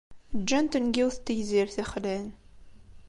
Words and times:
Ǧǧan-ten 0.41 0.85
deg 0.87 0.95
yiwet 0.97 1.17
n 1.21 1.23
tegzirt 1.25 1.75
yexlan. 1.79 2.25